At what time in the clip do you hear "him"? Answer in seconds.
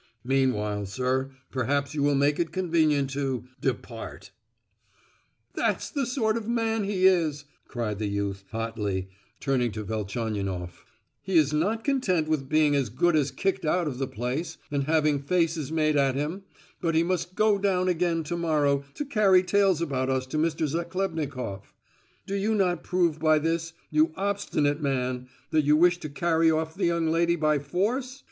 16.15-16.45